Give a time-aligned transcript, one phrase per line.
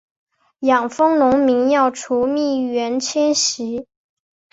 [0.61, 3.85] 养蜂农民要逐蜜源迁徙